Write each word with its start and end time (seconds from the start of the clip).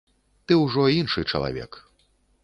Ты 0.51 0.55
ўжо 0.61 0.85
іншы 0.99 1.21
чалавек. 1.31 1.71